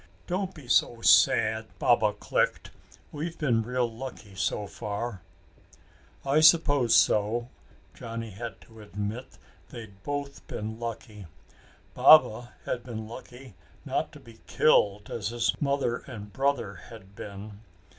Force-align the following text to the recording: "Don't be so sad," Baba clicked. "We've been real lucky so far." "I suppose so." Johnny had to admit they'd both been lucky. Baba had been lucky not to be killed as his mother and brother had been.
"Don't 0.25 0.55
be 0.55 0.67
so 0.67 1.01
sad," 1.03 1.67
Baba 1.77 2.13
clicked. 2.13 2.71
"We've 3.11 3.37
been 3.37 3.61
real 3.61 3.87
lucky 3.87 4.33
so 4.33 4.65
far." 4.65 5.21
"I 6.25 6.39
suppose 6.39 6.95
so." 6.95 7.49
Johnny 7.93 8.31
had 8.31 8.59
to 8.61 8.81
admit 8.81 9.37
they'd 9.69 10.01
both 10.01 10.47
been 10.47 10.79
lucky. 10.79 11.27
Baba 11.93 12.51
had 12.65 12.83
been 12.83 13.07
lucky 13.07 13.53
not 13.85 14.11
to 14.13 14.19
be 14.19 14.39
killed 14.47 15.11
as 15.11 15.27
his 15.27 15.53
mother 15.61 15.97
and 15.97 16.33
brother 16.33 16.77
had 16.89 17.13
been. 17.15 17.59